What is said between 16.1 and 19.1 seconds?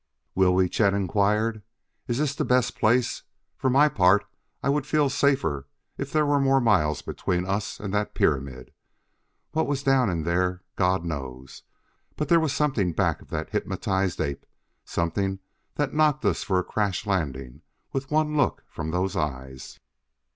us for a crash landing with one look from